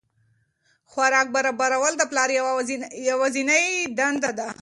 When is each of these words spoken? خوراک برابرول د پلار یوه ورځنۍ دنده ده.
خوراک 0.91 1.27
برابرول 1.35 1.93
د 1.97 2.01
پلار 2.11 2.29
یوه 2.39 3.13
ورځنۍ 3.21 3.65
دنده 3.97 4.31
ده. 4.37 4.47